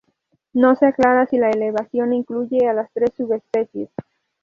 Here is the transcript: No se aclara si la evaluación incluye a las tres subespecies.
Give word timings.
No 0.53 0.75
se 0.77 0.87
aclara 0.87 1.27
si 1.27 1.37
la 1.37 1.51
evaluación 1.51 2.11
incluye 2.13 2.67
a 2.67 2.73
las 2.73 2.91
tres 2.91 3.11
subespecies. 3.15 3.91